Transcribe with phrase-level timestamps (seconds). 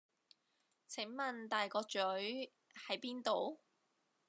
[0.87, 2.51] 請問大角嘴…
[2.87, 3.59] 喺邊度？